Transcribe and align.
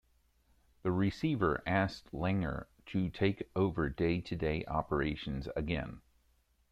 The 0.81 0.91
receiver 0.91 1.61
asked 1.67 2.11
Langer 2.11 2.65
to 2.87 3.11
take 3.11 3.47
over 3.55 3.87
day-to-day 3.87 4.65
operations 4.65 5.47
again. 5.55 6.01